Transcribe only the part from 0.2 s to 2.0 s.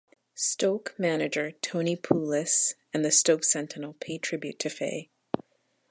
Stoke manager Tony